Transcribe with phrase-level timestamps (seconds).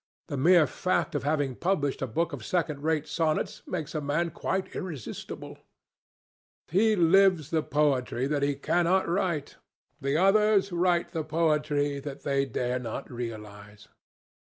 [0.29, 4.31] The mere fact of having published a book of second rate sonnets makes a man
[4.31, 5.59] quite irresistible.
[6.69, 9.57] He lives the poetry that he cannot write.
[9.99, 13.89] The others write the poetry that they dare not realize."